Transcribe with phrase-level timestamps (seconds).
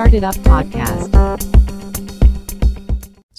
[0.00, 1.04] Started Up Podcast.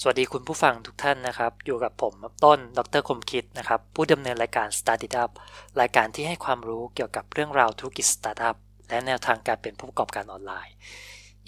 [0.00, 2.12] สวัสดีคุณผู้ฟังทุกท่านนะครับ อยู่กับผม
[2.44, 5.30] ต้น ดรคมคิดนะครับ ผู้ดำเนินรายการ Started Up
[5.80, 8.56] รายการที่ให้ความรู้เกี่ยวกับเรื่องราวธุรกิจสตาร์ทอัพ
[8.88, 10.74] และแนวทางการเป็นผู้ประกอบการออนไลน์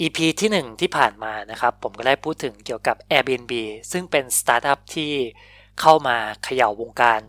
[0.00, 3.52] EP ที่ 1 ที่ผ่านมานะครับ ผมก็ได้พูดถึงเกี่ยวกับ Airbnb
[3.92, 5.12] ซึ่งเป็นสตาร์ทอัพที่
[5.80, 7.20] เข้ามาเขย่าวงการ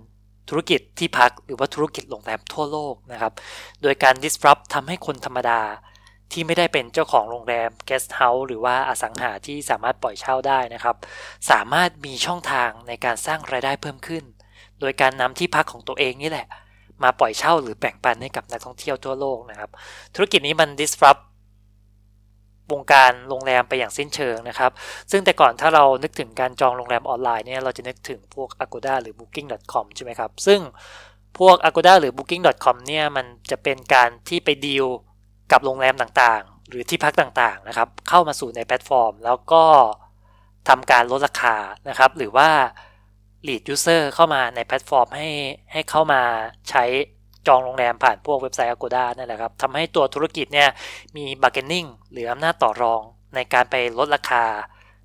[0.50, 3.34] ธุรกิจที่พักหรือว่าธุรกิจโรงแรมทั่วโลกนะครับ
[3.82, 5.62] โดยการ disrupt ทำให้คนธรรมดา
[6.34, 10.96] ที่ไม่ได้เป็นเจ้าของโรงแรม guest house หรือว่าอสังหาที่สามารถปล่อยเช่าได้นะครับ
[11.52, 14.24] สามารถมีช่องทางในการสร้างรายได้เพิ่มขึ้น
[14.80, 16.48] โดยการนำที่พักของตัวเองนี่แหละ
[17.04, 19.70] มาปล่อยเช่าหรือแบ่งปันให้กับนักท่องเที่ยวทั่วโลกนะครับ
[20.16, 21.22] ธุรกิจนี้มัน disrupt
[22.72, 24.72] วงการโรงแรมไปอย่างสิ้นเชิงนะครับ
[25.12, 30.60] ซึ่งแต่ก่อนถ้าเรานึกถึงการจองโรงแรมออนไลน์เนี่ยเราจะนึกถึงพวก Agoda หรือ Booking.com ใช่ไหมครับ ซึ่ง
[31.40, 34.86] พวก Agoda หรือ Booking.com เนี่ยมันจะเป็นการที่ไปดีล
[35.54, 39.64] กับโรงแรมต่างๆ หรือที่พักต่างๆนะครับ เข้ามาสู่ในแพลตฟอร์ม แล้วก็
[40.70, 41.56] ทำการลดราคา
[41.90, 42.50] นะครับ หรือว่า
[43.48, 45.30] lead user เข้ามาในแพลตฟอร์มให้
[45.72, 46.22] ให้เข้ามา
[46.70, 46.84] ใช้
[47.48, 50.70] จองโรงแรมผ่านพวกเว็บไซต์ Agoda นั่นแหละครับทำให้ตัวธุรกิจเนี่ย
[51.16, 53.02] มี bargaining หรืออำนาจต่อรอง
[53.36, 54.46] ในการไปลดราคา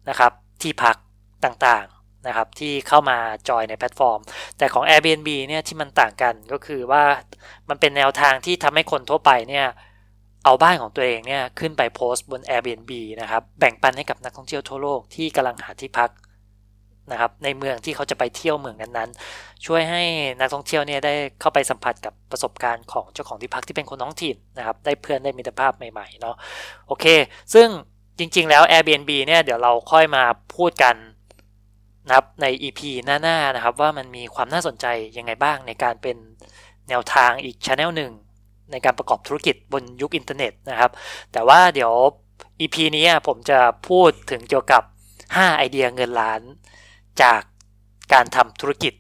[0.08, 0.96] นะครับ ที่พัก
[1.44, 3.18] ต่างๆนะครับที่เข้ามา
[3.48, 4.20] จอยในแพลตฟอร์ม
[4.58, 7.02] แต่ของ Airbnb เนี่ยที่มันต่างกันก็คือว่า
[7.68, 9.66] มันเป็นแนวทางที่ทำให้คนทั่วไปเนี่ย
[10.44, 16.11] เอาบ้านของตัวเองเนี่ยขึ้นไปโพสต์บน Airbnb นะครับ แบ่งปันให้กับนักท่องเที่ยวทั่วโลกที่กำลังหาที่พัก
[17.12, 20.03] นะครับในเมืองที่เขาจะไปเที่ยวเมืองนั้นๆ ช่วยให้
[20.41, 26.36] นักท่องเที่ยวเนี่ยได้เข้าไปสัมผัสกับประสบการณ์ของเจ้าของที่พักที่เป็นคนท้องถิ่นนะครับ ได้เพื่อนได้มิตรภาพใหม่ๆเนาะ
[26.86, 27.06] โอเค
[27.55, 27.69] ซึ่ง
[28.19, 30.23] จริงๆแล้ว Airbnb เนี่ยเดี๋ยวเราค่อยมา
[30.56, 30.97] พูดกัน
[32.06, 34.86] นะครับใน EP หน้าๆนะครับ ว่ามันมีความน่าสนใจ
[35.17, 36.17] ยังไงบ้างในการเป็น
[36.89, 38.12] แนวทางอีกช anel หนึ่ง
[38.70, 40.91] ในการประกอบธุรกิจบนยุคอินเทอร์เน็ตนะครับ
[41.33, 41.92] แต่ว่าเดี๋ยว
[42.61, 44.83] EP นี้ผมจะพูดถึงเกี่ยวกับ
[45.20, 46.41] 5 ไอเดียเงินล้าน
[47.22, 47.41] จาก
[48.12, 48.92] การทำธุรกิจ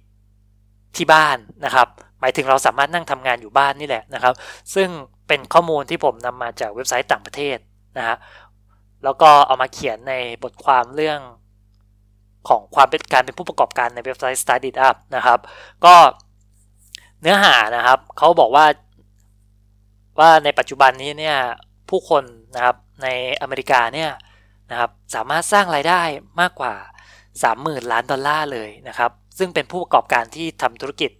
[0.96, 1.88] ที่บ้านนะครับ
[2.20, 4.34] หมายถึงเราสามารถนั่งทำงานอยู่บ้านนี่แหละนะครับ
[4.74, 4.88] ซึ่ง
[5.28, 7.58] เป็นข้อมูลที่ผมนำมาจากเว็บไซต์ต่างประเทศ
[7.98, 8.16] นะฮะ
[9.04, 11.20] แล้วก็เอามาเขียนในบทความเรื่อง
[12.48, 15.38] ของความเป็นการเป็นผู้ประกอบการในเว็บไซต์ Started Up นะครับ
[15.84, 15.94] ก็
[17.20, 18.66] เนื้อหานะครับเขาบอกว่า
[20.18, 21.36] ว่าในปัจจุบันนี้เนี่ย
[21.90, 22.24] ผู้คน
[22.54, 23.08] นะครับใน
[23.40, 24.10] อเมริกาเนี่ย
[24.70, 26.02] นะครับสามารถสร้างรายได้
[26.40, 26.74] มากกว่า
[27.32, 31.10] 30,000 ล้านดอลลาร์เลยนะครับ ซึ่งเป็นผู้ประกอบการที่ทำธุรกิจ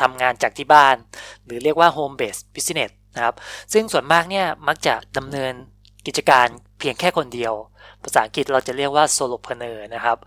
[0.00, 0.96] ทำงานจากที่บ้าน
[1.44, 3.34] หรือเรียกว่า home based business นะครับ
[3.72, 5.52] ซึ่งส่วนมากเนี่ยมักจะดำเนิน
[6.06, 6.46] กิจการ
[6.78, 7.54] เพียงแค่คนเดียว
[8.02, 10.18] ภาษาอังกฤษเราจะเรียกว่า solopreneur นะครับ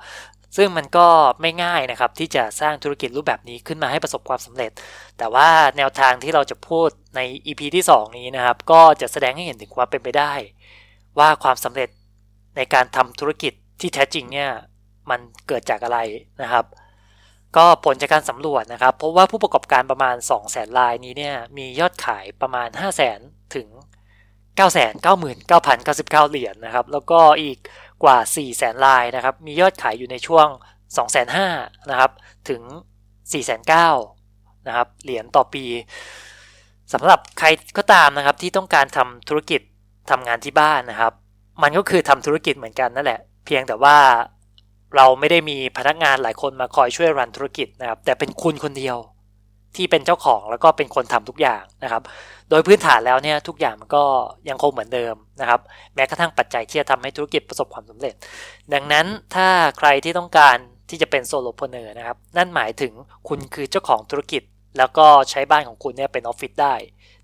[0.57, 1.07] ซึ่งมันก็
[1.41, 4.71] ไม่ง่ายนะครับที่จะสร้างธุรกิจรูปแบบนี้ขึ้นมาให้ประสบความสำเร็จ
[5.17, 10.33] แต่ว่าแนวทางที่เราจะพูดใน EP ที่ 2 นี้นะครับ ก็จะแสดงให้เห็นถึงความเป็นไปได้
[11.19, 11.89] ว่าความสำเร็จ
[12.55, 14.49] ในการทำธุรกิจที่แท้จริงเนี่ย
[15.09, 15.99] มันเกิดจากอะไร
[16.41, 16.65] นะครับ
[17.57, 23.19] ก็ผลจากการสำรวจนะครับพบว่าผู้ประกอบการประมาณ 2 0 0แสนรายนี้เนี่ยมียอดขายประมาณ 5 0 0แสน
[23.55, 23.67] ถึง
[24.57, 27.57] 9 9 9 9 9 9 เหรียญนนะครับ แล้วก็อีก
[28.03, 30.47] กว่า 4 0 0แสนรายนะครับ มียอดขายอยู่ในช่วง
[30.95, 32.11] 2 5 0 0 0นะครับ
[32.49, 32.61] ถึง
[33.31, 35.65] 4 9 0 0 0นะครับ เหรียญต่อปี
[36.93, 37.47] สำหรับใคร
[37.77, 39.61] ก็ตามนะครับที่ต้องการทำธุรกิจ
[40.09, 41.13] ทำงานที่บ้านนะครับ
[41.63, 43.97] มันก็คือทำธุรกิจเหมือนกันนั่นแหละ เพียงแต่ว่า
[44.95, 48.97] เราไม่ได้มีพนักงานหลายคนมาคอยช่วย run ธุรกิจนะครับ แต่เป็นคุณคนเดียว
[49.75, 52.01] ที่เป็นเจ้าของแล้วก็เป็นคนทำทุกอย่างนะครับ
[52.49, 54.03] โดยพื้นฐานแล้วเนี่ยทุกอย่างมันก็
[54.49, 55.61] ยังคงเหมือนเดิม นะครับ
[55.95, 58.13] แม้กระทั่งปัจจัยที่จะทำให้ธุรกิจประสบความสำเร็จ
[58.73, 59.47] ดังนั้นถ้า
[59.77, 60.57] ใครที่ต้องการ
[60.89, 62.93] ที่จะเป็น solopreneur นะครับ นั่นหมายถึง
[63.27, 64.43] คุณคือเจ้าของธุรกิจ
[64.77, 66.75] แล้วก็ใช้บ้านของคุณเนี่ยเป็นออฟฟิศได้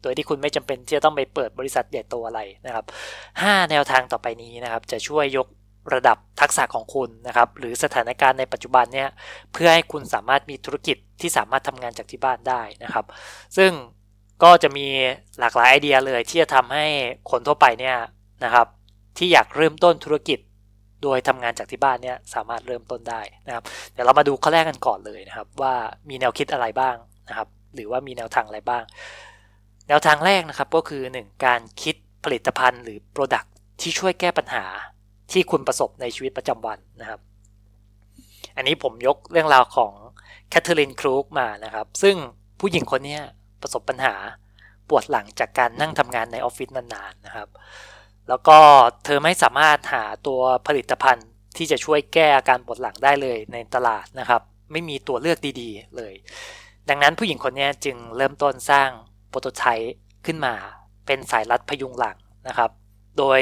[0.02, 2.86] โดยที่คุณไม่จำเป็นที่จะต้องไปเปิดบริษัทใหญ่โตอะไรนะครับ
[3.28, 5.48] 5 แนวทางต่อไปนี้นะครับจะช่วยยก
[5.94, 9.10] ระดับทักษะของคุณนะครับ หรือสถานการณ์ในปัจจุบันเนี่ย
[9.54, 13.06] เพื่อให้คุณสามารถมีธุรกิจที่สามารถทำงานจากที่บ้านได้นะครับ
[13.58, 13.72] ซึ่ง
[14.44, 14.88] ก็จะมี
[15.40, 16.86] หลากหลายไอเดียเลยที่จะทำให้
[17.32, 17.98] คนทั่วไปเนี่ย
[18.44, 18.68] นะครับ
[19.18, 20.40] ที่อยากเริ่มต้นธุรกิจ
[21.04, 25.74] โดยทำงานจากที่บ้านเนี่ยสามารถเริ่มต้นได้นะครับ เดี๋ยวเรามาดูข้อแรกกันก่อนเลยนะครับ ว่า
[26.10, 26.96] มีแนวคิดอะไรบ้าง
[27.30, 28.84] นะครับ หรือว่ามีแนวทางอะไรบ้าง
[29.88, 33.48] แนวทางแรกนะครับก็คือ 1 การคิดผลิตภัณฑ์หรือ Product
[33.82, 34.66] ที่ช่วยแก้ปัญหา
[35.32, 37.20] ที่คุณประสบในชีวิตประจำวันนะครับ
[38.56, 39.94] อันนี้ผมยกเรื่องราวของ
[40.50, 42.16] แคทเธอรีนครูกมานะครับ ซึ่ง
[42.60, 43.20] ผู้หญิงคนนี้
[43.62, 44.16] ประสบปัญหา
[44.90, 47.50] ปวดหลังจากการนั่งทำงานในออฟฟิศนานๆนะครับ
[48.30, 48.58] แล้วก็
[49.06, 51.28] เธอไม่สามารถหาตัวผลิตภัณฑ์
[51.58, 54.42] ที่จะช่วยแก้อาการปวดหลังได้เลยในตลาดนะครับ
[54.72, 56.14] ไม่มีตัวเลือกดีๆเลย
[56.90, 58.90] ดังนั้นผู้หญิงคนนี้จึงเริ่มต้นสร้าง
[59.30, 59.94] โปรโตไทป์
[60.26, 60.54] ขึ้นมา
[61.06, 62.18] เป็นสายรัดพยุงหลัง
[62.48, 62.70] นะครับ
[63.18, 63.40] โดย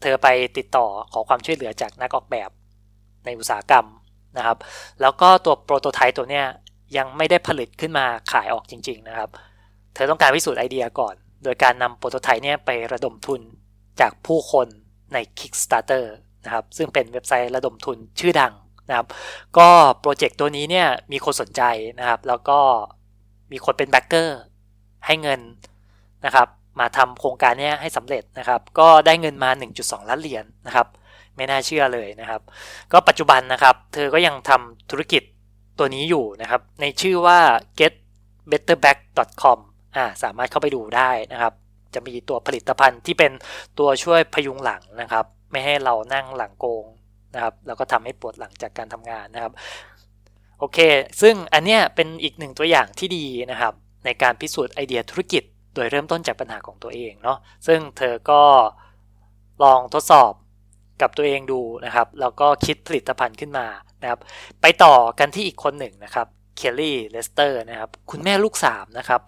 [0.00, 2.50] เธอไปติดต่อขอความช่วยเหลือจากนักออกแบบ
[3.24, 3.86] ในอุตสาหกรรม
[4.36, 4.58] นะครับ
[5.00, 6.46] แล้วก็ตัวโปรโตไทป์ตัวเนี้ย
[6.96, 11.14] ยังไม่ได้ผลิตขึ้นมาขายออกจริง ๆนะครับเเธอต้องการพิสูจน์ไอเดียก่อน
[11.44, 13.40] โดยการนำโปรโตไทป์เนี่ยไประดมทุน
[14.00, 14.66] จากผู้คน
[15.12, 16.04] ใน Kickstarter
[16.44, 18.52] นะครับ ซึ่งเป็นเว็บไซต์ระดมทุนชื่อดัง
[18.88, 19.06] นะครับ
[19.58, 19.68] ก็
[20.00, 21.62] โปรเจกต์ตัวนี้เนี่ยมีคนสนใจ
[21.98, 22.58] นะครับ แล้วก็
[23.52, 24.40] มีคนเป็นแบ็กเกอร์
[25.06, 25.40] ให้เงิน
[26.24, 26.48] นะครับ
[26.80, 29.50] มาทำโครงการนี้ให้สำเร็จนะครับ ก็ได้เงินมา
[29.80, 30.86] 1.2 ล้านเหรียญนนะครับ
[31.36, 32.40] ไม่น่าเชื่อเลยนะครับ
[32.92, 35.22] ก็ปัจจุบันนะครับ เธอก็ยังทำธุรกิจ
[35.78, 37.38] ตัวนี้อยู่นะครับ ในชื่อว่า
[37.78, 39.58] getbetterback.com
[39.96, 41.52] อ่าสามารถเข้าไปดูได้นะครับ
[41.94, 43.32] จะมีตัวผลิตภัณฑ์ที่เป็น
[43.78, 46.84] ตัวช่วยพยุงหลังนะครับ ไม่ให้เรานั่งหลังโกง
[47.34, 49.52] นะครับ แล้วก็ทำให้ปวดหลังจากการทำงานนะครับ
[50.58, 50.78] โอเค
[51.20, 55.42] ซึ่งอันเนี้ยเป็นอีกหนึ่งตัวอย่างที่ดีนะครับ ในการพิสูจน์ไอเดียธุรกิจ
[55.74, 58.42] โดยเริ่มต้นจากปัญหาของตัวเองเนาะ ซึ่งเธอก็
[59.62, 60.32] ลองทดสอบ
[61.00, 63.66] กับตัวเองดูนะครับ แล้วก็คิดผลิตภัณฑ์ขึ้นมา
[64.02, 64.20] นะครับ
[64.62, 66.26] ไปต่อกันที่อีกคนหนึ่งนะครับ
[66.60, 69.20] เคลลี่เลสเตอร์นะครับคุณแม่ลูกสามนะครับ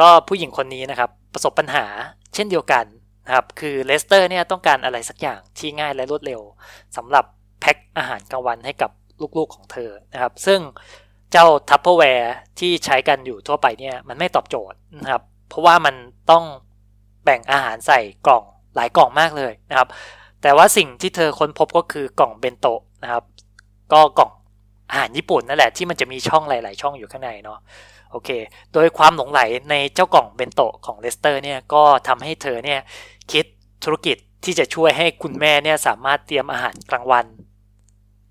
[0.00, 1.86] ก็ผู้หญิงคนนี้นะครับประสบปัญหา
[2.34, 2.84] เช่นเดียวกัน
[3.26, 6.40] นะครับคือเลสเตอร์เนี่ยต้องการอะไรสักอย่างที่ง่ายและรวดเร็ว
[6.96, 7.24] สำหรับ
[7.60, 8.90] แพ็คอาหารกลางวันให้กับ
[9.38, 10.60] ลูกๆของเธอนะครับซึ่ง
[11.32, 15.94] เจ้า Tupperware ที่ใช้กันอยู่ทั่วไปเนี่ยมันไม่ตอบโจทย์นะครับเพราะว่ามัน
[16.30, 16.44] ต้อง
[17.24, 18.44] แบ่งอาหารใส่กล่อง
[18.74, 19.88] หลายกล่องมากเลยนะครับ
[20.42, 23.24] แต่ว่าสิ่งที่เธอค้นพบก็คือกล่องเบนโตะนะครับ
[23.92, 24.30] ก็กล่อง
[24.90, 27.58] อาหารญี่ปุ่นนั่นแหละที่มันจะมีช่องหลาย ๆ ช่องอยู่ข้างในเนาะ
[28.12, 28.30] โอเค
[28.72, 29.40] โดยความหลงไหล
[29.70, 32.80] ในเจ้ากล่องเบนโตะของเลสเตอร์เนี่ยก็ทำให้เธอเนี่ย
[33.32, 33.44] คิด
[33.84, 37.26] ธุรกิจที่จะช่วยให้คุณแม่เนี่ยสามารถเตรียมอาหารกลางวัน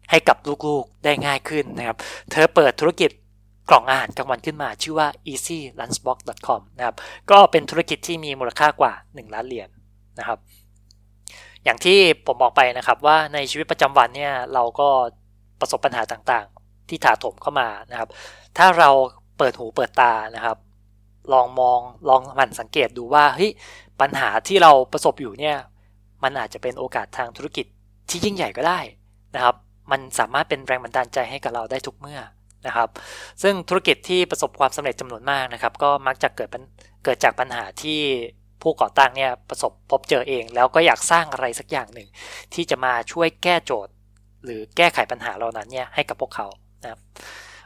[0.10, 0.38] ให้กับ
[0.68, 1.98] ลูกๆได้ง่ายขึ้นนะครับ
[2.32, 3.12] เธอเปิดธุรกิจ
[3.70, 6.96] กล่องอาหารกลางวันขึ้นมา ชื่อว่า easylunchbox.com นะครับ
[7.32, 9.72] ก็เป็นธุรกิจที่มีมูลค่ากว่า 1 ล้านเหรียญน
[10.20, 10.40] นะครับ
[11.64, 14.90] อย่างที่ผมบอกไปนะครับว่าในชีวิตประจำวันเนี่ยเราก็
[15.60, 18.10] ประสบปัญหาต่างๆ ที่ถาโถมเข้ามานะครับ
[18.58, 18.90] ถ้าเรา
[19.38, 20.58] เปิดหูเปิดตานะครับ
[21.34, 23.52] ลองมองลองหมั่นสังเกตดูว่าเฮ้ย
[24.02, 25.58] ปัญหาที่เราประสบอยู่เนี่ย
[26.24, 27.66] มันอาจจะเป็นโอกาสทางธุรกิจ
[28.10, 28.80] ที่ยิ่งใหญ่ก็ได้
[29.36, 29.56] นะครับ
[29.92, 32.20] มันสามารถเป็นแรงบันดาลใจให้กับเราได้ทุกเมื่อ
[32.68, 32.90] นะครับ
[33.44, 36.50] ซึ่งธุรกิจที่ประสบความสำเร็จจำนวนมากนะครับ ก็มักจะเกิด
[37.04, 38.00] เกิดจากปัญหาที่
[38.62, 42.08] ผู้ก่อตั้งเนี่ยประสบพบเจอเอง แล้วก็อยากสร้างอะไรสักอย่างหนึ่ง
[42.54, 43.94] ที่จะมาช่วยแก้โจทย์
[44.46, 46.48] หรือแก้ไขปัญหาเหล่านั้นเนี่ยให้กับพวกเขา
[46.84, 47.00] นะครับ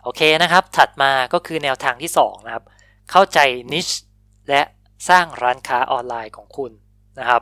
[0.04, 2.64] โอเคนะครับ ถัดมาก็คือแนวทางที่2นะครับ
[3.12, 3.40] เข้าใจ
[3.74, 3.88] นิช
[4.50, 4.62] และ
[5.10, 6.72] สร้างร้านค้าออนไลน์ของคุณ
[7.20, 7.42] นะครับ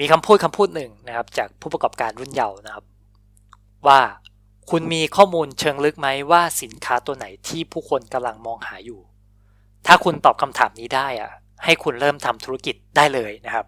[0.00, 2.84] มีคำพูดคำพูดหนึ่งนะครับ จากผู้ประกอบการรุ่นเยาว์นะครับ
[3.86, 4.00] ว่า
[4.70, 9.00] คุณมีข้อมูลเชิงลึกไหมว่าสินค้าตัวไหนที่ผู้คนกำลังมองหาอยู่
[9.86, 11.30] ถ้าคุณตอบคำถามนี้ได้อะ
[11.64, 13.66] ให้คุณเริ่มทำธุรกิจได้เลยนะครับ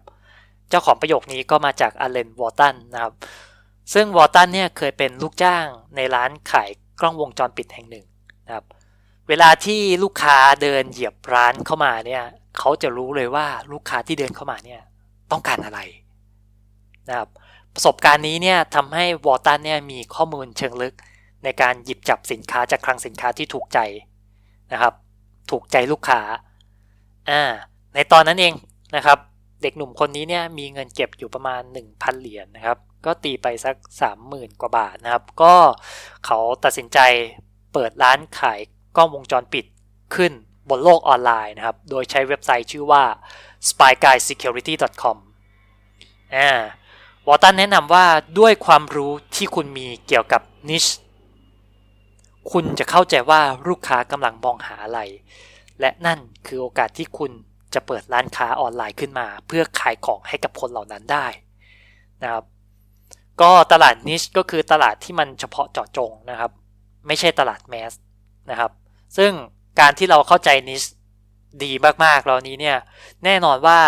[0.69, 3.13] เจ้าของประโยคนี้ก็มาจากอเลนวอตันนะครับ
[3.93, 5.65] ซึ่งวอร์ตันเนี่ยเคยเป็นลูกจ้าง
[5.95, 6.69] ในร้านขาย
[6.99, 8.05] กล้องวงจรปิดแห่งหนึ่ง
[8.45, 8.65] นะครับ
[9.27, 12.23] เวลาที่ลูกค้าเดินเหยียบร้านเข้ามาเนี่ย
[12.57, 14.81] เขาจะรู้เลยว่าลูกค้าที่เดินเข้ามาเนี่ย
[15.31, 15.79] ต้องการอะไร
[17.09, 17.29] นะครับ
[17.73, 20.95] ประสบการณ์นี้เนี่ยทำให้วอตันเนี่ยมีข้อมูลเชิงลึก
[21.43, 23.79] ในการหยิบจับสินค้าจากคลังสินค้าที่ถูกใจ
[24.71, 24.93] นะครับ
[25.51, 26.21] ถูกใจลูกค้า
[27.29, 27.41] อ่า
[27.95, 28.53] ในตอนนั้นเอง
[28.95, 29.17] นะครับ
[29.61, 33.75] เด็กหนุ่มคนนี้เนี่ยมีเงินเก็บอยู่ประมาณ 1,000 เหรียญนนะครับ ก็ตีไปสัก
[34.19, 35.55] 30,000 กว่าบาทนะครับ ก็
[36.25, 36.99] เขาตัดสินใจ
[37.73, 38.59] เปิดร้านขาย
[38.97, 39.65] กล้องวงจรปิด
[40.15, 40.31] ขึ้น
[40.69, 43.03] บนโลกออนไลน์นะครับ โดยใช้เว็บไซต์ชื่อว่า
[43.69, 45.17] spyguyssecurity.com
[46.35, 46.49] อ่า
[47.27, 48.05] วอตันแนะนำว่า
[48.39, 50.85] ด้วยความรู้ที่คุณมีเกี่ยวกับนิช
[52.51, 54.99] คุณจะเข้าใจว่าลูกค้ากำลังมองหาอะไร
[55.79, 57.31] และนั่นคือโอกาสที่คุณ
[57.73, 61.27] จะเปิดร้านค้าออนไลน์ขึ้นมา เพื่อขายของให้กับคนเหล่านั้นได้
[62.21, 62.43] นะครับ
[63.41, 66.51] ก็ตลาดนิชก็คือตลาดที่มันเฉพาะเจาะจงนะครับ
[67.07, 67.93] ไม่ใช่ตลาดแมส
[68.49, 68.71] นะครับ
[69.17, 69.31] ซึ่ง
[69.79, 70.83] การที่เราเข้าใจนิช
[71.63, 71.71] ดี
[72.03, 72.77] มากๆเหล่านี้เนี่ย
[73.25, 73.79] แน่นอนว่า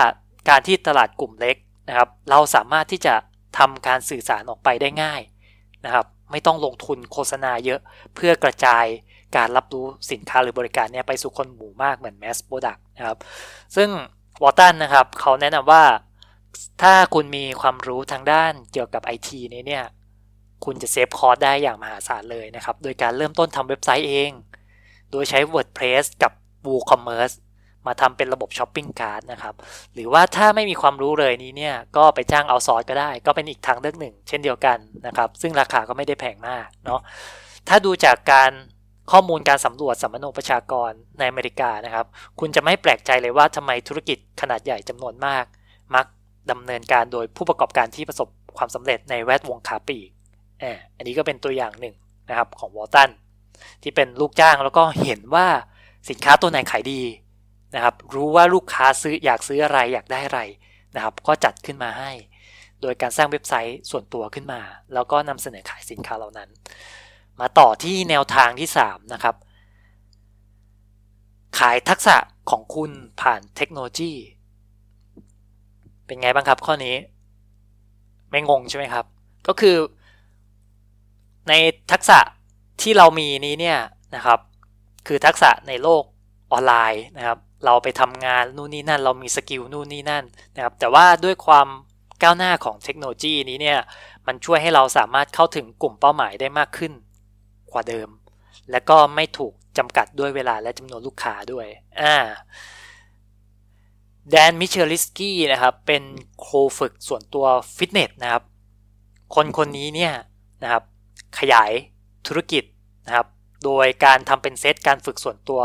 [0.50, 1.56] การที่ตลาดกลุ่มเล็ก
[1.90, 3.14] นะครับ เราสามารถที่จะ
[3.58, 5.22] ทำการสื่อสารออกไปได้ง่าย
[5.86, 7.80] นะครับ ไม่ต้องลงทุนโฆษณาเยอะ
[8.16, 8.86] เพื่อกระจาย
[9.38, 13.18] การรับรู้สินค้าหรือบริการเนี่ยไปสู่คนหมู่มากเหมือน mass product นะครับ
[13.76, 13.90] ซึ่ง
[14.44, 15.84] วอตันนะครับ เขาแนะนำว่า
[16.82, 19.86] ถ้าคุณมีความรู้ทางด้านเกี่ยวกับไอทีนี้เนี่ย
[20.66, 24.32] คุณจะ save cost ได้อย่างมหาศาลเลยนะครับ โดยการเริ่มต้นทำเว็บไซต์เอง
[25.12, 26.32] โดยใช้ WordPress กับ
[26.68, 27.36] WooCommerce
[27.88, 29.56] มาทำเป็นระบบช้อปปิ้งการ์ดนะครับ
[29.94, 37.00] หรือว่าถ้าไม่มีความรู้เลยนี้เนี่ย ก็ไปจ้างเอาซอร์สก็ได้ ก็เป็นอีกทางเลือกหนึ่ง เช่นเดียวกันนะครับ ซึ่งราคาก็ไม่ได้แพงมากเนาะ
[37.68, 38.52] ถ้าดูจากการ
[39.12, 42.06] ข้อมูลการสำรวจสัมมโนประชากรในอเมริกานะครับ
[42.40, 45.46] คุณจะไม่แปลกใจเลยว่าทำไมธุรกิจขนาดใหญ่จำนวนมาก
[45.96, 46.06] มัก
[46.52, 50.10] ดำเนินการโดยผู้ประกอบการที่ประสบความสำเร็จในแวดวงขาปลีก
[50.98, 51.96] อันนี้ก็เป็นตัวอย่างหนึ่ง
[52.30, 53.10] นะครับของวอลตัน
[53.82, 55.48] ที่เป็นลูกจ้างแล้วก็เห็นว่า
[56.10, 57.02] สินค้าตัวไหนขายดี
[57.76, 60.42] นะครับรู้ว่าลูกค้าซื้ออยากซื้ออะไรอยากได้อะไร
[60.96, 62.12] นะครับก็จัดขึ้นมาให้
[62.82, 64.62] โดยการสร้างเว็บไซต์ส่วนตัวขึ้นมา
[64.94, 66.50] แล้วก็นำเสนอขายสินค้าเหล่านั้น
[67.40, 69.36] มาต่อที่แนวทางที่ 3 นะครับ
[71.60, 72.18] ขายทักษะ
[72.50, 74.14] ของคุณผ่านเทคโนโลยี
[76.06, 76.96] เป็นไงบ้างครับข้อนี้
[78.32, 79.06] ไม่งงใช่ไหมครับ
[79.48, 79.78] ก็คือ
[81.50, 81.54] ใน
[81.92, 82.20] ทักษะ
[82.82, 83.80] ที่เรามีนี้เนี่ย
[84.16, 84.40] นะครับ
[85.08, 86.04] คือทักษะในโลก
[86.52, 90.24] ออนไลน์นะครับ เราไปทำงานนู่นนี่นั่น เรามี skill นู่นนี่นั่น
[90.56, 91.68] นะครับ แต่ว่าด้วยความ
[92.22, 93.80] ก้าวหน้าของเทคโนโลยีนี้เนี่ย
[94.28, 96.94] มันช่วยให้เราสามารถเข้าถึงกลุ่มเป้าหมายได้มากขึ้น
[97.74, 98.10] กว่าเดิม
[98.72, 101.68] และก็ไม่ถูกจำกัดด้วยเวลาและจำนวนลูกค้าด้วย
[102.02, 102.16] อ่า
[104.32, 106.04] แดนมิเชลิสกี้นะครับ เป็น
[106.46, 108.44] ครูฝึกส่วนตัวฟิตเนสนะครับ
[109.36, 110.14] คนคนนี้เนี่ย
[110.64, 110.84] นะครับ
[111.40, 111.72] ขยาย
[112.28, 112.64] ธุรกิจ
[113.06, 113.28] นะครับ
[113.64, 115.62] โดยการทำเป็นเซตการฝึกส่วนตัว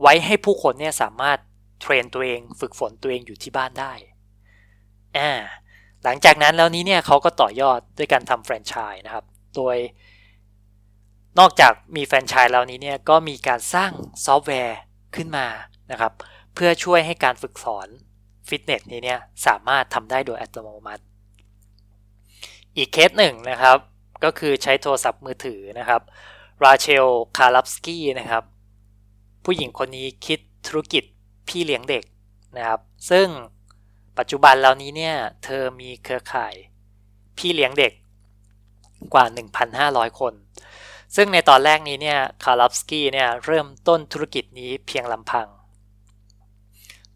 [0.00, 1.38] ไว้ให้ผู้คนเนี่ยสามารถ
[1.80, 3.92] เทรนตัวเองฝึกฝนตัวเองอยู่ที่บ้านได้
[5.16, 5.30] อ่า
[6.04, 9.24] หลังจากนั้นแล้วนี้เนี่ยเขาก็ต่อยอดด้วยการทำแฟรนไชส์นะครับ
[9.54, 9.76] โดย
[11.38, 13.92] นอกจากมีแฟรนไชส์แล้วนี้เนี่ยก็มีการสร้าง
[14.26, 14.78] ซอฟต์แวร์
[15.16, 15.46] ขึ้นมา
[15.90, 16.12] นะครับ
[16.54, 17.88] เพื่อช่วยให้การฝึกสอน
[18.48, 21.02] ฟิตเนสนี้เนี่ยสามารถทำได้โดยอัตโนมัติ
[22.76, 23.78] อีกเคสหนึ่งนะครับ
[24.24, 26.02] ก็คือใช้โทรศัพท์มือถือนะครับ
[26.64, 27.06] ราเชล
[27.36, 28.44] คาร์ลับสกี้นะครับ
[29.44, 31.04] ผู้หญิงคนนี้คิดธุรกิจ
[31.48, 32.04] พี่เลี้ยงเด็ก
[32.56, 32.80] นะครับ
[33.10, 33.26] ซึ่ง
[34.18, 36.54] ปัจจุบันแล้วนี้เนี่ยเธอมีเครือข่าย
[37.38, 37.92] พี่เลี้ยงเด็ก
[39.14, 39.24] กว่า
[39.72, 40.34] 1,500 คน
[41.16, 45.48] ซึ่งในตอนแรกนี้เนี่ยคาร์ลฟสกี้เนี่ยเริ่มต้นธุรกิจนี้เพียงลำพัง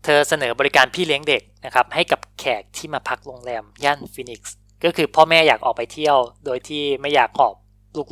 [0.08, 7.54] เธอเสนอบริการพี่เลี้ยงเด็กนะครับให้กับแขกที่มาพักโรงแรมย่านฟินิกส์ก็คือพ่อแม่อยากออกไปเที่ยว โดยที่ไม่อยากหอบ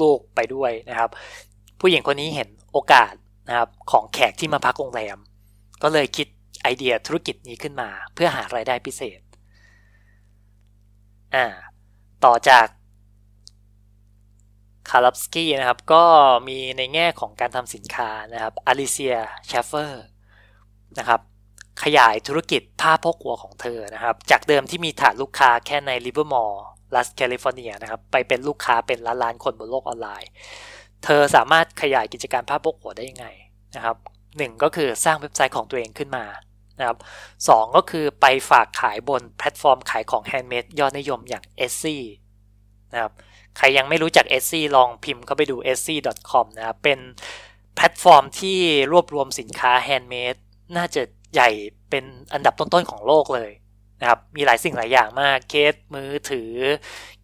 [0.03, 1.11] ลูกๆไปด้วยนะครับ
[1.81, 3.13] ผู้หญิงคนนี้เห็นโอกาส
[3.49, 5.19] นะครับของแขกที่มาพักโรงแรม
[5.83, 6.27] ก็เลยคิด
[6.63, 9.21] ไอเดียธุรกิจนี้ขึ้นมา เพื่อหารายได้พิเศษ
[11.35, 11.47] อ่า
[12.25, 12.67] ต่อจาก
[14.91, 16.05] คาร์ลฟสกี้นะครับก็
[16.49, 20.05] มีในแง่ของการทำสินค้านะครับอลิเซียเชฟเฟอร์
[20.99, 21.21] นะครับ
[21.83, 26.65] ขยายธุรกิจผ้าโพกหัวของเธอนะครับ จากเดิมที่มีฐานลูกค้าแค่ในลิเวอร์มอร์
[26.95, 30.31] รัฐแคลิฟอร์เนียนะครับ ไปเป็นลูกค้าเป็นล้านล้านคนบนโลกออนไลน์
[31.05, 33.27] เธอสามารถขยายกิจการผ้าโพกหัวได้ยังไง
[33.77, 33.97] นะครับ
[34.39, 36.25] หนึ่งก็คือสร้างเว็บไซต์ของตัวเองขึ้นมา
[36.79, 36.99] นะครับ
[37.49, 41.99] สองก็คือไปฝากขายบนแพลตฟอร์มขายของ handmade ยอดนิยมอย่าง Etsy
[42.93, 43.13] นะครับ
[43.57, 46.99] ใครยังไม่รู้จัก Etsy ลองพิมพ์เข้าไปดู etsy.com นะครับเป็น
[47.75, 48.59] แพลตฟอร์มที่
[48.93, 50.35] รวบรวมสินค้า handmade
[50.77, 51.03] น่าจะ
[51.35, 51.51] ใหญ่
[51.91, 53.51] เป็นอันดับต้นๆของโลกเลย
[54.01, 56.53] นะครับ มีหลายสิ่งหลายอย่างมาก เคสมือถือ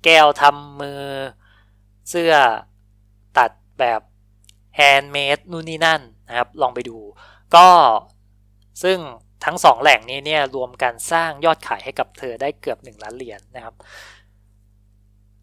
[0.05, 1.02] แก้วทำมือ
[2.11, 2.33] เสื้อ
[3.38, 4.00] ตัดแบบ
[4.76, 6.99] handmade นู่นนี่นั่นนะครับ ลองไปดู
[7.57, 7.69] ก็
[8.83, 8.99] ซึ่ง
[9.45, 13.75] ทั้งสองแหล่งนี้เนี่ยรวมกันสร้างยอดขายให้กับเธอได้เกือบ 1 ล้านเหรียญนะครับ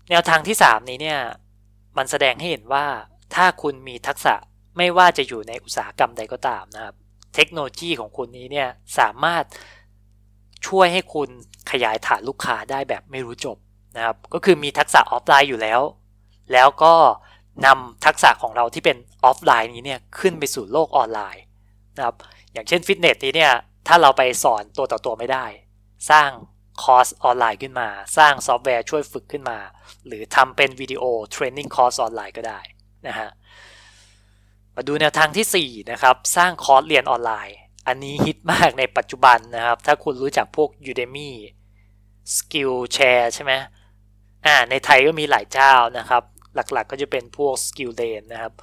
[0.09, 1.19] แนวทางที่ 3 นี้เนี่ย
[1.97, 2.85] มันแสดงให้เห็นว่า
[3.35, 4.35] ถ้าคุณมีทักษะ
[4.77, 6.95] ไม่ว่าจะอยู่ในอุตสาหกรรมใดก็ตามนะครับ
[7.37, 9.43] เทคโนโลยีของคุณนี้เนี่ยสามารถ
[10.67, 11.29] ช่วยให้คุณ
[11.71, 13.57] ขยายฐานลูกค้าได้แบบไม่รู้จบ
[13.95, 15.81] นะครับ ก็คือมีทักษะออฟไลน์อยู่แล้ว
[16.53, 16.93] แล้วก็
[17.65, 21.43] นำทักษะของเราที่เป็นออฟไลน์นี้เนี่ยขึ้นไปสู่โลกออนไลน์
[21.97, 22.15] นะครับ
[22.53, 23.53] อย่างเช่นฟิตเนสนี้เนี่ย
[23.87, 25.45] ถ้าเราไปสอนตัวต่อตัวไม่ได้
[26.11, 26.29] สร้าง
[26.83, 29.57] คอร์สออนไลน์ขึ้นมา สร้างซอฟต์แวร์ช่วยฝึกขึ้นมา
[30.07, 32.59] หรือทำเป็นวิดีโอ training คอร์สออนไลน์ก็ได้
[33.07, 33.29] นะฮะ
[34.79, 37.57] มาดูแนวทางที่ 4 นะครับ สร้างคอร์สเรียนออนไลน์
[37.87, 41.29] อันนี้ฮิตมากในปัจจุบันนะครับ ถ้าคุณรู้จักพวก Udemy
[42.35, 43.53] Skillshare ใช่ไหม
[44.45, 46.23] อ่าในไทยก็มีหลายเจ้านะครับ
[46.55, 48.53] หลักๆก็จะเป็นพวก Skillden นะครับ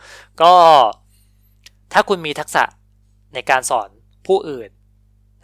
[0.43, 0.55] ก็
[1.93, 2.65] ถ้าคุณมีทักษะ
[3.35, 3.89] ในการสอน
[4.27, 4.71] ผู้อื่น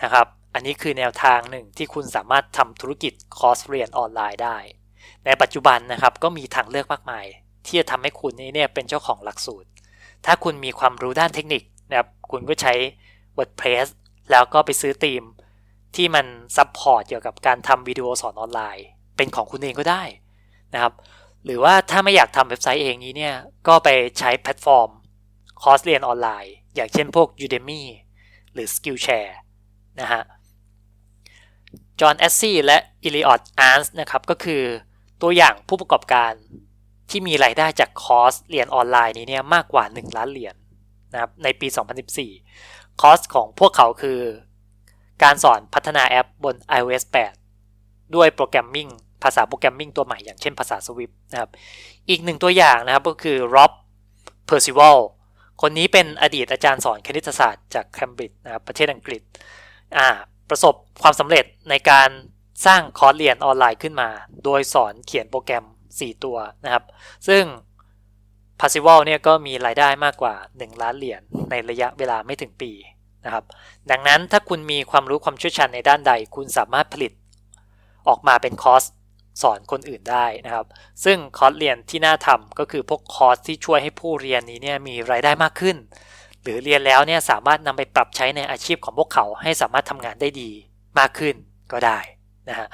[0.03, 4.57] นะครับ อันนี้คือแนวทางหนึ่งที่คุณสามารถทำธุรกิจคอร์สเรียนออนไลน์ได้
[5.27, 7.27] ในปัจจุบันนะครับก็มีทางเลือกมากมาย
[7.67, 9.69] ที่จะทำให้คุณนี้เนี่ยเป็นเจ้าของหลักสูตร
[10.27, 12.75] ถ้าคุณมีความรู้ด้านเทคนิคนะครับคุณก็ใช้
[13.37, 13.87] WordPress
[14.31, 15.23] แล้วก็ไปซื้อธีม
[15.97, 18.87] ที่มัน support เกี่ยวกับการทำวิดีโอสอนออนไลน์
[19.17, 20.03] เป็นของคุณเองก็ได้
[20.75, 20.93] นะครับ
[21.45, 23.35] หรือว่าถ้าไม่อยากทำเว็บไซต์เองนี้เนี่ย
[23.69, 24.91] ก็ไปใช้แพลตฟอร์ม
[25.63, 27.83] คอร์สเรียนออนไลน์ อย่างเช่นพวก Udemy
[28.53, 29.33] หรือ Skillshare
[30.01, 30.23] นะฮะ
[32.01, 34.63] จอห์นแอสซี่และ Eliot Arntz นะครับ ก็คือ
[35.23, 36.33] ตัวอย่างผู้ประกอบการ
[37.11, 41.69] ที่มีรายได้จากคอร์สเรียนออนไลน์นี้เนี่ยมากกว่า 1 ล้านเหรียญนะครับในปี
[42.35, 44.21] 2014 คอร์สของพวกเขาคือ
[45.23, 47.05] การสอนพัฒนาแอปบน iOS
[47.59, 48.89] 8 ด้วย programming
[49.23, 51.51] ภาษา programming ตัวใหม่อย่างเช่นภาษา Swift นะครับ
[52.09, 53.73] อีกหนึ่งตัวอย่างนะครับก็คือ Rob
[54.49, 54.99] Percival
[55.61, 59.23] คนนี้เป็นอดีตอาจารย์สอนคณิตศาสตร์จากเคมบริดจ์นะครับประเทศอังกฤษ
[59.97, 60.09] อ่า
[60.51, 62.09] ประสบความสำเร็จในการ
[62.67, 64.11] สร้างคอร์สเรียนออนไลน์ขึ้นมา
[64.45, 65.65] โดยสอนเขียนโปรแกรม
[65.99, 66.85] 4 ตัวนะครับ
[67.29, 67.45] ซึ่ง
[68.61, 72.73] p a s s i v a l เนี่ยก็มีรายได้มากกว่า 1 ล้านเหรียญในระยะเวลาไม่ถึงปี
[73.25, 73.45] นะครับ
[73.91, 77.13] ดังนั้นถ้าคุณมีความรู้ความเชี่ยวชาญในด้านใด คุณสามารถผลิต
[78.09, 78.83] ออกมาเป็นคอร์ส
[79.43, 80.67] สอนคนอื่นได้นะครับ
[81.05, 85.77] ซึ่งคอร์สเรียนที่น่าทำก็คือพวกคอร์สที่ช่วยให้ผู้เรียนนี้เนี่ยมีรายได้มากขึ้น
[86.43, 90.51] หรือเรียนแล้วเนี่ยสามารถนำไปปรับใช้ในอาชีพของพวกเขาให้สามารถทำงานได้ดี
[90.99, 91.35] มากขึ้น
[91.73, 91.99] ก็ได้
[92.49, 92.69] นะฮะ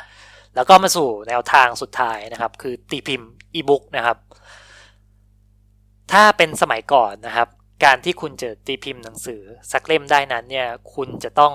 [0.57, 4.19] แล้วก็มาสู่แนวทางสุดท้ายนะครับ คือตีพิมพ์อีบุ๊กนะครับ
[6.13, 7.49] ถ้าเป็นสมัยก่อนนะครับ
[7.85, 9.41] การที่คุณจะตีพิมพ์หนังสือ
[9.73, 11.55] สักเล่มได้นั้นเนี่ยคุณจะต้อง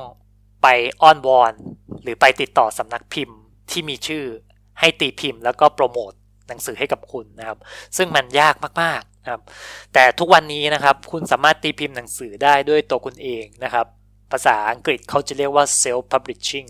[0.63, 0.67] ไป
[1.01, 1.53] อ้อนวอน
[2.03, 3.37] หรือไปติดต่อสำนักพิมพ์
[3.71, 4.23] ที่มีชื่อ
[4.79, 6.11] ให้ตีพิมพ์ แล้วก็โปรโมท
[6.47, 7.57] หนังสือให้กับคุณนะครับ
[7.97, 9.41] ซึ่งมันยากมากๆนะครับ
[9.93, 13.85] แต่ทุกวันนี้นะครับคุณสามารถตีพิมพ์หนังสือได้ด้วยตัวคุณเองนะครับ
[14.31, 16.69] ภาษาอังกฤษเขาจะเรียกว่า self publishing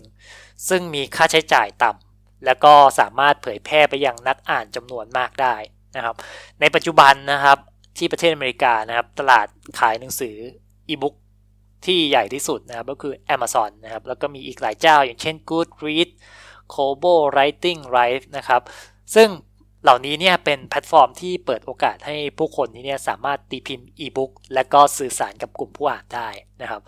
[0.68, 2.11] ซึ่งมีค่าใช้จ่ายต่ำ
[2.44, 5.54] แล้วก็สามารถเผยแพร่ไปยังนักอ่านจำนวนมากได้
[5.96, 6.14] นะครับ
[6.60, 7.58] ในปัจจุบันนะครับ
[7.98, 9.46] ที่ประเทศอเมริกานะครับ ตลาด
[9.78, 10.36] ขายหนังสือ
[10.88, 11.14] อีบุ๊ก
[11.86, 16.14] ที่ใหญ่ที่สุดนะครับก็คือ Amazon นะครับ แล้วก็มีอีกหลายเจ้า อย่างเช่น Goodreads
[16.74, 18.62] Kobo Writing Live นะครับ
[19.14, 19.28] ซึ่ง
[19.82, 26.28] เหล่านี้เนี่ยเป็นแพลตฟอร์มที่เปิดโอกาสให้ผู้คนที่เนี่ยสามารถตีพิมพ์อีบุ๊กและก็สื่อสารกับกลุ่มผู้อ่านได้
[26.62, 26.80] นะครับ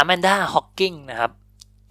[0.00, 1.32] Amanda Hocking นะครับ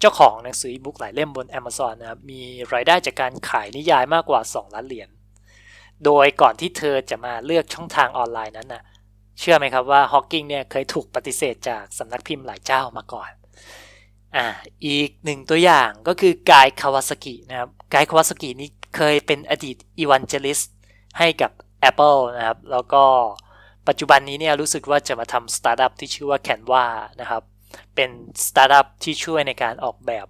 [0.00, 2.40] เจ้าของหนังสืออีบุ๊กหลายเล่มบน Amazon นะครับมี
[2.74, 5.08] รายได้จากการขายนิยายมากกว่า 2 ล้านเหรียญ
[6.04, 8.82] โดยก่อนที่เธอจะมาเลือกช่องทางออนไลน์นั้นนะ
[9.38, 13.30] เชื่อไหมครับว่าฮอ w กิงเนี่ยเคยถูกปฏิเสธจากสำนักพิมพ์หลายเจ้ามาก่อน
[14.36, 14.46] อ่า
[14.86, 20.60] อีกหนึ่งตัวอย่างก็คือ Guy Kawasaki นะครับ Guy Kawasaki นี่เคยเป็นอดีต evangelist
[21.18, 21.50] ให้กับ
[21.90, 23.02] Apple นะครับแล้วก็
[23.88, 26.84] ปัจจุบันนี้เนี่ยรู้สึกว่าจะมาทำสตาร์ทอัพที่ชื่อว่า Canva
[27.20, 27.42] นะครับ
[27.94, 28.10] เป็น
[28.46, 30.26] สตาร์ทอัพที่ช่วยในการออกแบบ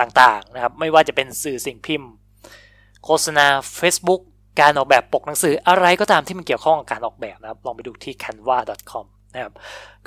[0.00, 2.10] ต่างๆนะครับ ไม่ว่าจะเป็นสื่อสิ่งพิมพ์
[3.04, 3.46] โฆษณา
[3.78, 4.22] Facebook
[4.60, 9.52] การออกแบบปกหนังสืออะไรก็ตามที่มันเกี่ยวข้องกับการออกแบบนะครับ ลองไปดูที่ canva.com นะครับ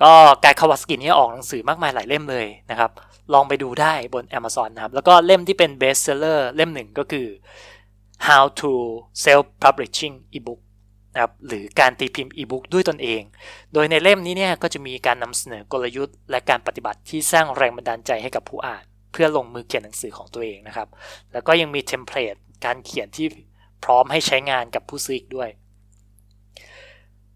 [0.02, 0.12] ก็
[0.44, 2.92] Guy Kawasaki นี่ออกหนังสือมากมายหลายเล่มเลยนะครับ
[3.34, 7.28] ลองไปดูได้บน Amazon นะครับ แล้วก็เล่มที่เป็น best seller เล่มหนึ่งก็คือ
[8.28, 8.72] how to
[9.24, 10.60] self publishing ebook
[11.18, 13.22] นะครับหรือการตีพิมพ์อีบุ๊กด้วยตนเอง
[13.74, 20.88] โดยในเล่มนี้เนี่ยก็จะมีการนำเสนอกลยุทธ์ และการปฏิบัติที่สร้างแรงบันดาลใจให้กับผู้อ่าน เพื่อลงมือเขียนหนังสือของตัวเองนะครับ
[21.34, 23.28] แล้วก็ยังมี template การเขียนที่
[23.84, 25.50] พร้อมให้ใช้งานกับผู้ซื้ออีกด้วย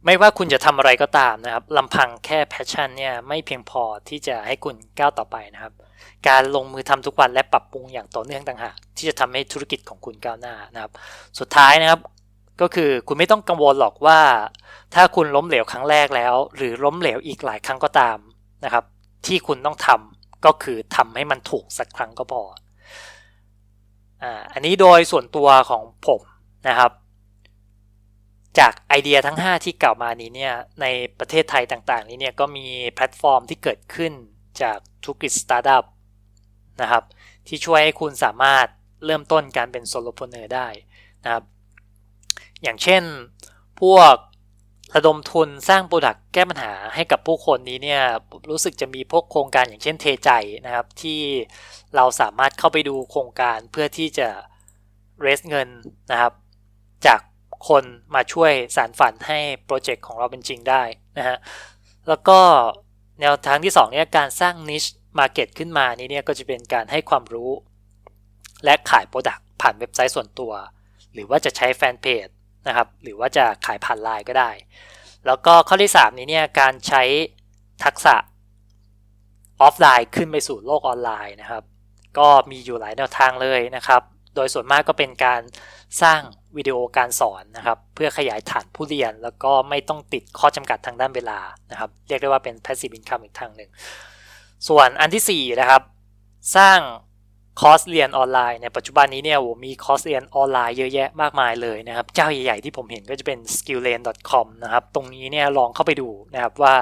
[0.05, 5.73] ไม่ว่าคุณจะทำอะไรก็ตามนะครับลำพังแค่ passion เนี่ยไม่เพียงพอที่จะให้คุณก้าวต่อไปนะครับ
[6.27, 10.91] การลงมือทำทุกวันและปรับปรุงอย่างต่อเนื่องต่างหากที่จะทำให้ธุรกิจของคุณก้าวหน้านะครับ
[11.39, 11.99] สุดท้ายนะครับ
[12.61, 14.19] ก็คือคุณไม่ต้องกังวลหรอกว่า
[14.93, 18.17] ถ้าคุณล้มเหลวครั้งแรกแล้ว หรือล้มเหลวอีกหลายครั้งก็ตาม
[18.63, 18.85] นะครับ
[19.25, 22.43] ที่คุณต้องทำก็คือทำให้มันถูกสักครั้งก็พอ
[24.23, 26.21] อ่าอันนี้โดยส่วนตัวของผม
[26.67, 26.91] นะครับ
[28.59, 30.85] จากไอเดียทั้ง 5 ที่กล่าวมานี้เนี่ยใน
[31.19, 34.13] ประเทศไทยต่างๆ นี้เนี่ยก็มีแพลตฟอร์มที่เกิดขึ้น
[34.61, 35.85] จากธุรกิจสตาร์ทอัพ
[36.81, 37.03] นะครับ
[37.47, 38.67] ที่ช่วยให้คุณสามารถ
[39.05, 40.67] เริ่มต้นการเป็น solopreneur ได้
[41.23, 41.43] นะครับ
[42.63, 43.03] อย่างเช่น
[43.81, 44.15] พวก
[44.95, 48.01] ระดมทุนสร้าง product แก้ปัญหาให้กับผู้คนนี้เนี่ย
[48.49, 50.31] รู้สึกจะมีพวกโครงการอย่างเช่นเทใจ
[50.65, 51.21] นะครับ ที่
[51.95, 54.29] เราสามารถเข้าไปดูโครงการเพื่อที่จะ
[55.21, 55.69] raise เงิน
[56.11, 56.33] นะครับ
[57.05, 57.19] จาก
[57.69, 57.83] คน
[58.15, 60.83] มาช่วยสานฝันให้โปรเจกต์ของเราเป็นจริงได้
[61.17, 61.37] นะฮะ
[62.07, 62.39] แล้วก็
[63.21, 64.83] แนวทางที่2เนี่ยการสร้าง niche
[65.19, 67.51] market ขึ้นมานี้เนี่ยก็จะเป็นการให้ความรู้
[68.65, 70.53] และขาย product ผ่านเว็บไซต์ส่วนตัว
[71.13, 72.27] หรือว่าจะใช้แฟนเพจ
[72.67, 74.51] นะครับ หรือว่าจะขายผ่านไลน์ก็ได้
[75.25, 77.03] แล้วก็ข้อที่ 3 นี้เนี่ยการใช้
[77.83, 78.15] ทักษะ
[79.61, 81.63] ออฟไลน์ขึ้นไปสู่โลกออนไลน์นะครับ
[82.17, 84.01] ก็มีอยู่หลายแนวทางเลยนะครับ
[84.35, 85.41] โดยส่วนมากก็เป็นการ
[86.01, 86.19] สร้าง
[86.57, 91.39] วิดีโอการสอนนะครับ เพื่อขยายฐานผู้เรียน แล้วก็ไม่ต้องติดข้อจำกัดทางด้านเวลา
[91.71, 93.69] นะครับ เรียกได้ว่าเป็น passive income อีกทางหนึ่ง
[94.67, 95.81] ส่วนอันที่ 4 นะครับ
[96.57, 96.79] สร้าง
[97.59, 106.75] คอร์สเรียนออนไลน์ในปัจจุบันนี้เนี่ยโอ้มีคอร์สเรียนออนไลน์เยอะแยะมากมายเลยนะครับ เจ้าใหญ่ๆที่ผมเห็นก็จะเป็น skilllane.com นะครับ ตรงนี้เนี่ยลองเข้าไปดูนะครับว่า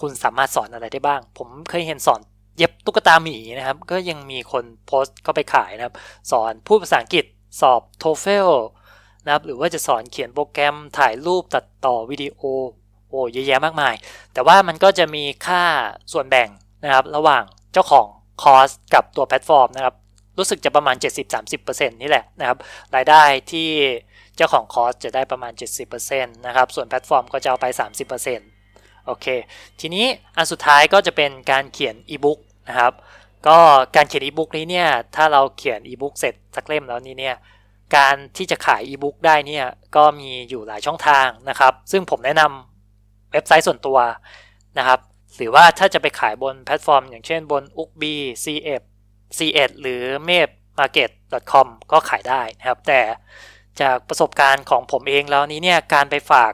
[0.00, 2.20] คุณสามารถสอนอะไรได้บ้าง ผมเคยเห็นสอน
[2.56, 5.94] เย็บตุ๊กตาหมีนะครับ ก็ยังมีคนโพสต์เข้าไปขายนะครับ
[6.30, 7.24] สอนพูดภาษาอังกฤษ
[7.60, 8.50] สอบ TOEFL
[9.24, 12.40] นะครับหรือว่าจะสอนเขียนโปรแกรมถ่ายรูปตัดต่อวิดีโอ
[13.08, 13.94] โอ้เยอะแยะมากมาย
[14.32, 15.62] แต่ว่ามันก็จะมีค่า
[16.12, 16.48] ส่วนแบ่ง
[16.84, 18.06] นะครับ ระหว่างเจ้าของ
[18.42, 19.94] คอร์สกับตัวแพลตฟอร์มนะครับ
[20.38, 20.96] รู้สึกจะประมาณ
[21.44, 22.58] 70-30%นี่แหละนะครับ
[22.94, 23.68] รายได้ที่
[24.36, 25.52] เจ้าของคอร์สจะได้ประมาณ
[25.94, 27.66] 70%นะครับส่วนแพลตฟอร์มก็จะเอาไป
[28.36, 29.26] 30%โอเค
[29.80, 32.92] ทีนี้อันสุดท้ายก็จะเป็นการเขียนอีบุ๊กนะครับ
[33.46, 33.58] ก็
[33.96, 37.36] การเขียนอีบุ๊กนี้เนี่ย ถ้าเราเขียนอีบุ๊กเสร็จสักเล่มแล้วนี้เนี่ย
[37.96, 39.66] การที่จะขายอีบุ๊กได้เนี่ย
[39.96, 43.98] ก็มีอยู่หลายช่องทางนะครับ ซึ่งผมแนะนำเว็บไซต์ส่วนตัว
[44.78, 45.00] นะครับ
[45.36, 48.02] หรือว่าถ้าจะไปขายบนแพลตฟอร์ม อย่างเช่นบน Ookbee
[48.44, 48.82] CF
[49.36, 51.10] C1 หรือ m a p market
[51.52, 53.00] com ก็ขายได้นะครับ แต่
[53.80, 56.52] จากประสบการณ์ของผมเองแล้วนี้เนี่ยการไปฝาก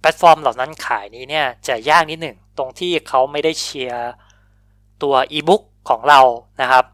[0.00, 4.08] แพลตฟอร์มเหล่านั้นขายนี้เนี่ยจะยากนิดหนึ่งตรงที่เขาไม่ได้เชียร์
[5.02, 6.20] ตัวอีบุ๊กของเรา
[6.60, 6.84] นะครับ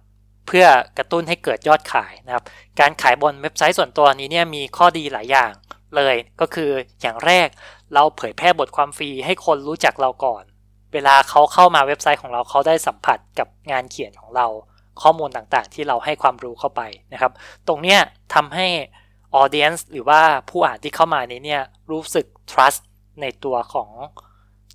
[0.47, 0.67] เพื่อ
[0.99, 2.45] กระตุ้นให้เกิดยอดขายนะครับ
[2.81, 5.53] การขายบนเว็บไซต์ส่วนตัวนี้เนี่ยมีข้อดีหลายอย่าง
[5.97, 6.71] เลยก็คือ
[7.01, 7.49] อย่างแรก
[7.95, 10.45] เราเผยแพร่บทความฟรีให้คนรู้จักเราก่อน
[10.93, 14.47] เวลาเขาเข้ามาเว็บไซต์ของเราเขาได้สัมผัสกับงานเขียนของเรา
[15.03, 17.33] ข้อมูลต่างๆ ที่เราให้ความรู้เข้าไปนะครับ
[17.69, 17.99] ตรงเนี้ย
[18.35, 18.67] ทำให้
[19.43, 22.81] audience หรือว่าผู้อ่านที่เข้ามานี้เนี่ยรู้สึก trust
[23.21, 23.91] ในตัวของ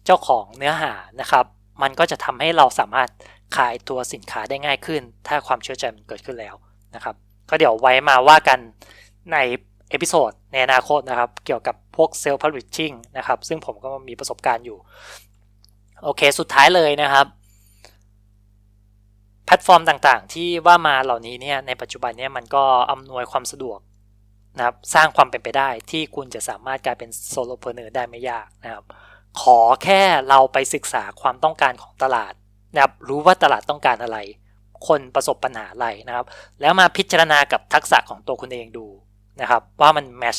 [0.05, 1.45] เจ้าของเนื้อหานะครับ
[1.81, 3.09] มันก็จะทำให้เราสามารถ
[3.57, 6.55] ขายตัวสินค้าได้ง่ายขึ้น ถ้าความเชื่อใจมันเกิดขึ้นแล้ว
[6.95, 7.15] นะครับ
[7.49, 8.59] ก็เดี๋ยวไว้มาว่ากัน
[9.33, 9.37] ใน
[9.89, 14.77] episode ในอนาคตนะครับ เกี่ยวกับพวก self-publishing นะครับ ซึ่งผมก็มีประสบการณ์อยู่
[16.03, 17.25] โอเค สุดท้ายเลยนะครับ
[19.49, 23.79] แพลตฟอร์มต่างๆ ที่ว่ามาเหล่านี้เนี่ยในปัจจุบันเนี่ยมันก็อำนวยความสะดวก
[24.57, 28.83] นะครับสร้างความเป็นไปได้ที่คุณจะสามารถกลายเป็น solopreneur ได้ไม่ยากนะครับ
[29.41, 32.33] ขอแค่เราไปศึกษาความต้องการของตลาด
[32.73, 34.17] นะครับรู้ว่าตลาดต้องการอะไร
[34.87, 36.25] คนประสบปัญหาอะไรนะครับ
[36.61, 38.85] แล้วมาพิจารณากับทักษะของตัวคุณเองดู
[39.41, 40.37] นะครับ ว่ามัน match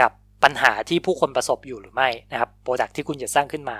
[0.00, 0.10] กับ
[0.42, 3.78] ปัญหาที่ผู้คนประสบอยู่หรือไม่นะครับ product ที่คุณจะสร้างขึ้นมา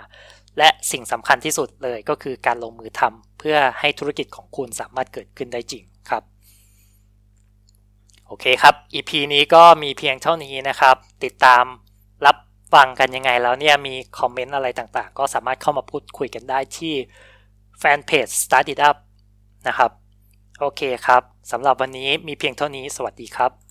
[0.59, 6.23] และสิ่งสำคัญที่สุดเลยก็คือการลงมือทำเพื่อให้ธุรกิจของคุณสามารถเกิดขึ้นได้จริงครับ
[8.27, 11.65] โอเคครับ EP นี้ก็มีเพียงเท่านี้นะครับ ติดตาม
[12.27, 12.37] รับ
[12.75, 16.95] ฟังกันยังไงแล้วเนี่ยมีคอมเมนต์อะไรต่างๆ ก็สามารถเข้ามาพูดคุยกันได้ที่
[17.79, 18.97] แฟนเพจ Start It Up
[19.69, 19.91] นะครับ
[20.61, 23.62] โอเคครับสำหรับวันนี้มีเพียงเท่านี้สวัสดีครับ